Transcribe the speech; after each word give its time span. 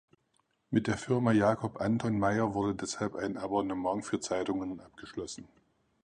Mit 0.71 0.87
der 0.87 0.97
Firma 0.97 1.31
Jacob 1.31 1.79
Annton 1.79 2.17
Mayer 2.17 2.55
wurde 2.55 2.73
deshalb 2.73 3.13
eine 3.13 3.39
Abonnement 3.39 4.03
für 4.03 4.19
Zeitungen 4.19 4.79
abgeschlossen. 4.79 5.47